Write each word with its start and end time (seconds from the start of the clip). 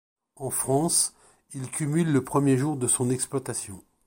En 0.35 0.49
France, 0.49 1.13
il 1.53 1.69
cumule 1.69 2.11
le 2.11 2.23
premier 2.23 2.57
jour 2.57 2.75
de 2.75 2.87
son 2.87 3.11
exploitation. 3.11 3.83